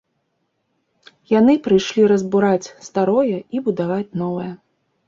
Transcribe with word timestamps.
Яны 1.33 1.53
прыйшлі 1.69 2.09
разбураць 2.13 2.73
старое 2.87 3.37
і 3.57 3.65
будаваць 3.69 4.07
новае. 4.25 4.53